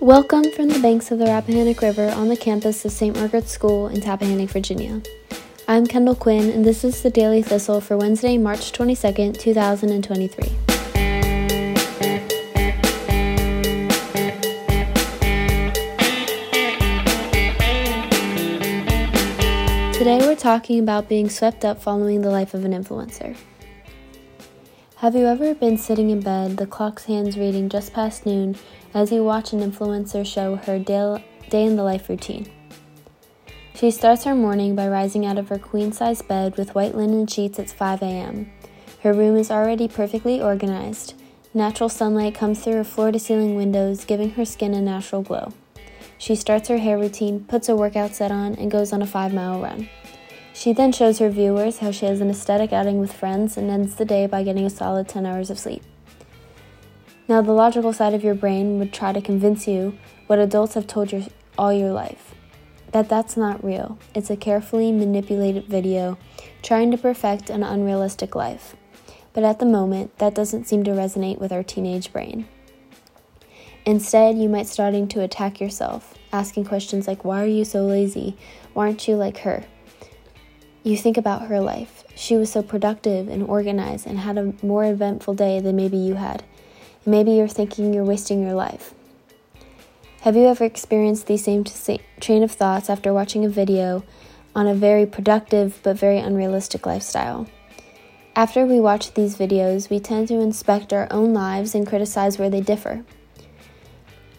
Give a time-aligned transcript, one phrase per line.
[0.00, 3.16] Welcome from the banks of the Rappahannock River on the campus of St.
[3.16, 5.02] Margaret's School in Tappahannock, Virginia.
[5.66, 10.44] I'm Kendall Quinn, and this is the Daily Thistle for Wednesday, March 22nd, 2023.
[19.94, 23.36] Today we're talking about being swept up following the life of an influencer.
[25.00, 28.56] Have you ever been sitting in bed, the clock's hands reading just past noon,
[28.92, 32.50] as you watch an influencer show her day in the life routine?
[33.76, 37.28] She starts her morning by rising out of her queen size bed with white linen
[37.28, 38.50] sheets at 5 a.m.
[39.04, 41.14] Her room is already perfectly organized.
[41.54, 45.52] Natural sunlight comes through her floor to ceiling windows, giving her skin a natural glow.
[46.18, 49.32] She starts her hair routine, puts a workout set on, and goes on a five
[49.32, 49.88] mile run.
[50.58, 53.94] She then shows her viewers how she has an aesthetic outing with friends and ends
[53.94, 55.84] the day by getting a solid 10 hours of sleep.
[57.28, 60.88] Now, the logical side of your brain would try to convince you what adults have
[60.88, 62.34] told you all your life
[62.90, 63.98] that that's not real.
[64.16, 66.18] It's a carefully manipulated video
[66.60, 68.74] trying to perfect an unrealistic life.
[69.34, 72.48] But at the moment, that doesn't seem to resonate with our teenage brain.
[73.86, 78.36] Instead, you might starting to attack yourself, asking questions like why are you so lazy?
[78.72, 79.64] Why aren't you like her?
[80.88, 82.02] You think about her life.
[82.14, 86.14] She was so productive and organized and had a more eventful day than maybe you
[86.14, 86.42] had.
[87.04, 88.94] Maybe you're thinking you're wasting your life.
[90.22, 91.64] Have you ever experienced the same
[92.20, 94.02] train of thoughts after watching a video
[94.54, 97.46] on a very productive but very unrealistic lifestyle?
[98.34, 102.48] After we watch these videos, we tend to inspect our own lives and criticize where
[102.48, 103.04] they differ.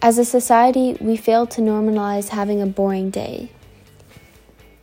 [0.02, 3.52] As a society, we fail to normalize having a boring day,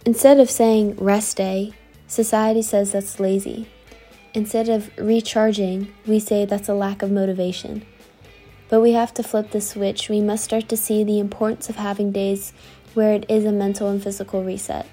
[0.07, 1.73] Instead of saying rest day,
[2.07, 3.67] society says that's lazy.
[4.33, 7.85] Instead of recharging, we say that's a lack of motivation.
[8.69, 10.07] But we have to flip the switch.
[10.07, 12.53] We must start to see the importance of having days
[12.93, 14.87] where it is a mental and physical reset.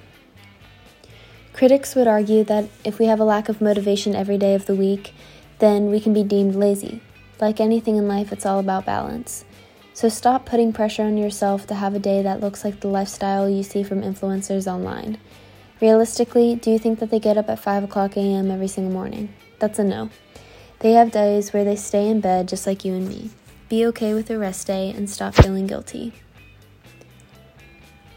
[1.53, 4.75] Critics would argue that if we have a lack of motivation every day of the
[4.75, 5.15] week,
[5.61, 7.01] then we can be deemed lazy.
[7.41, 9.45] Like anything in life, it's all about balance.
[9.95, 13.49] So stop putting pressure on yourself to have a day that looks like the lifestyle
[13.49, 15.19] you see from influencers online.
[15.81, 18.51] Realistically, do you think that they get up at 5 o'clock a.m.
[18.51, 19.33] every single morning?
[19.61, 20.11] That's a no.
[20.81, 23.31] They have days where they stay in bed just like you and me.
[23.69, 26.13] Be okay with a rest day and stop feeling guilty.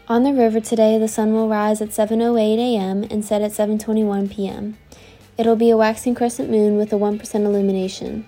[0.08, 3.04] On the river today, the sun will rise at 7:08 a.m.
[3.04, 4.76] and set at 7:21 p.m.
[5.36, 8.26] It'll be a waxing crescent moon with a 1% illumination.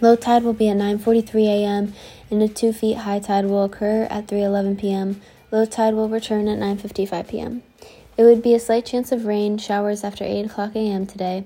[0.00, 1.94] Low tide will be at 9:43 a.m.
[2.32, 5.20] and a 2 feet high tide will occur at 3:11 p.m.
[5.52, 7.62] Low tide will return at 9:55 p.m.
[8.16, 11.06] It would be a slight chance of rain showers after 8 o'clock a.m.
[11.06, 11.44] today.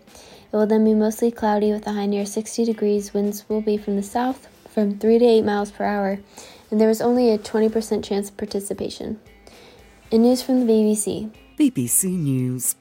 [0.53, 3.13] It will then be mostly cloudy with a high near 60 degrees.
[3.13, 6.21] Winds will be from the south from 3 to 8 miles per hour,
[6.71, 9.21] and there is only a 20% chance of participation.
[10.11, 11.31] In news from the BBC.
[11.59, 12.77] BBC News.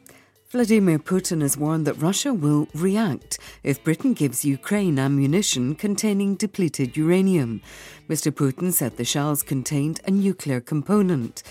[0.50, 6.96] Vladimir Putin has warned that Russia will react if Britain gives Ukraine ammunition containing depleted
[6.96, 7.62] uranium.
[8.08, 8.32] Mr.
[8.32, 11.42] Putin said the shells contained a nuclear component.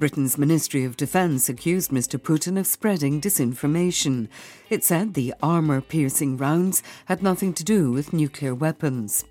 [0.00, 2.18] Britain's Ministry of Defence accused Mr.
[2.18, 4.28] Putin of spreading disinformation.
[4.68, 9.24] It said the armour piercing rounds had nothing to do with nuclear weapons.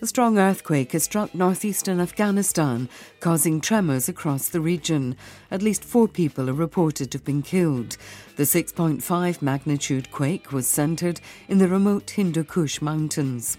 [0.00, 2.88] A strong earthquake has struck northeastern Afghanistan,
[3.18, 5.16] causing tremors across the region.
[5.50, 7.96] At least four people are reported to have been killed.
[8.36, 13.58] The 6.5 magnitude quake was centered in the remote Hindu Kush Mountains.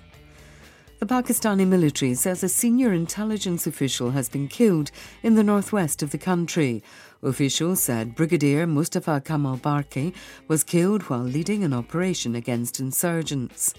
[0.99, 4.91] The Pakistani military says a senior intelligence official has been killed
[5.22, 6.81] in the northwest of the country.
[7.22, 10.13] Officials said Brigadier Mustafa Kamal Barki
[10.47, 13.73] was killed while leading an operation against insurgents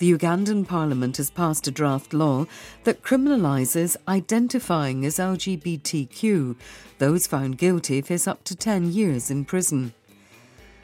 [0.00, 2.46] the Ugandan parliament has passed a draft law
[2.84, 6.56] that criminalises identifying as LGBTQ.
[6.96, 9.92] Those found guilty face up to 10 years in prison.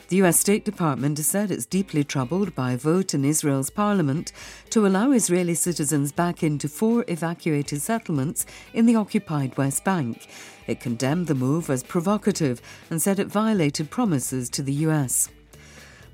[0.09, 4.33] The US State Department has said it's deeply troubled by a vote in Israel's parliament
[4.69, 10.29] to allow Israeli citizens back into four evacuated settlements in the occupied West Bank.
[10.67, 12.61] It condemned the move as provocative
[12.91, 15.31] and said it violated promises to the US.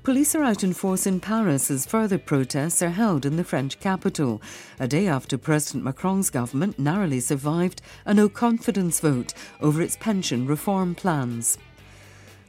[0.03, 3.79] Police are out in force in Paris as further protests are held in the French
[3.79, 4.41] capital,
[4.77, 10.45] a day after President Macron's government narrowly survived a no confidence vote over its pension
[10.45, 11.57] reform plans.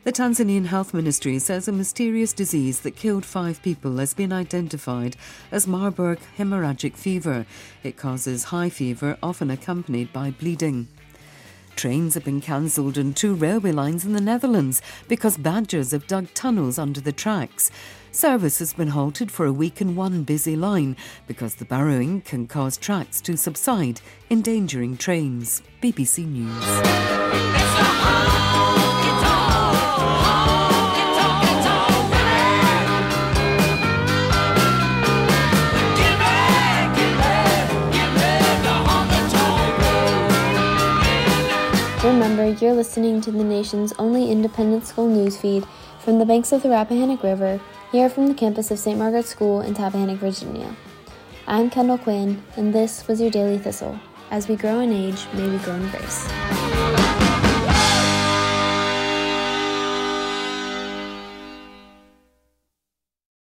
[0.02, 5.16] The Tanzanian Health Ministry says a mysterious disease that killed five people has been identified
[5.52, 7.46] as Marburg hemorrhagic fever.
[7.84, 10.88] It causes high fever, often accompanied by bleeding.
[11.76, 16.32] Trains have been cancelled on two railway lines in the Netherlands because badgers have dug
[16.34, 17.70] tunnels under the tracks.
[18.12, 22.46] Service has been halted for a week in one busy line because the burrowing can
[22.46, 24.00] cause tracks to subside,
[24.30, 25.62] endangering trains.
[25.82, 28.43] BBC News.
[42.60, 45.64] You're listening to the nation's only independent school news feed
[45.98, 47.60] from the banks of the Rappahannock River,
[47.90, 48.98] here from the campus of St.
[48.98, 50.76] Margaret's School in Tappahannock, Virginia.
[51.46, 53.98] I'm Kendall Quinn, and this was your Daily Thistle.
[54.30, 56.63] As we grow in age, may we grow in grace.